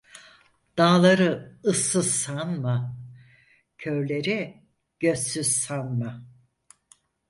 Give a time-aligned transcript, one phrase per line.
[0.77, 2.97] Dağları ıssız sanma,
[3.77, 4.63] körleri
[4.99, 6.25] gözsüz sanma.